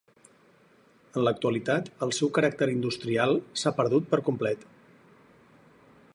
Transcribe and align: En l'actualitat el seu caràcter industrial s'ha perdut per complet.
En 1.19 1.25
l'actualitat 1.27 1.91
el 2.07 2.15
seu 2.21 2.31
caràcter 2.39 2.71
industrial 2.79 3.37
s'ha 3.63 3.77
perdut 3.83 4.13
per 4.15 4.23
complet. 4.31 4.67